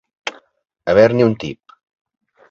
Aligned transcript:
Haver-n'hi 0.93 1.25
un 1.27 1.35
tip. 1.43 1.77